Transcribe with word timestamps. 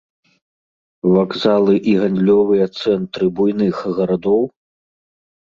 Вакзалы 1.15 1.75
і 1.91 1.93
гандлёвыя 2.01 2.65
цэнтры 2.81 3.25
буйных 3.41 3.75
гарадоў? 4.01 4.43